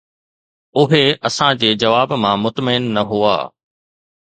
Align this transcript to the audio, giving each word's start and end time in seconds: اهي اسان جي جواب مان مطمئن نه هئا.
اهي 0.79 1.03
اسان 1.27 1.57
جي 1.65 1.69
جواب 1.85 2.13
مان 2.23 2.37
مطمئن 2.47 2.83
نه 2.99 3.03
هئا. 3.13 3.37